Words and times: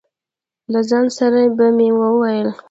له 0.71 0.79
ځان 0.89 1.05
سره 1.17 1.41
به 1.57 1.67
مې 1.77 1.89
وویل. 1.99 2.47